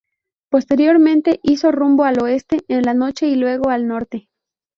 [0.49, 4.29] Posteriormente, hizo rumbo al oeste en la noche y luego al norte.